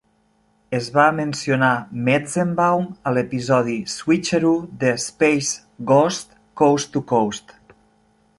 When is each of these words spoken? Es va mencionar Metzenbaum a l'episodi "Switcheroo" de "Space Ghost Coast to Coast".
Es 0.75 0.85
va 0.93 1.03
mencionar 1.17 1.73
Metzenbaum 2.07 2.87
a 3.09 3.13
l'episodi 3.17 3.77
"Switcheroo" 3.97 4.57
de 4.85 4.95
"Space 5.05 5.87
Ghost 5.93 6.35
Coast 6.63 6.95
to 6.99 7.05
Coast". 7.15 7.57